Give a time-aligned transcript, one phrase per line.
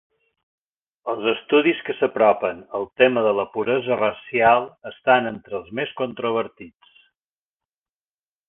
[1.11, 6.97] Els estudis que s'apropen al tema de la puresa racial estan entre els més controvertits.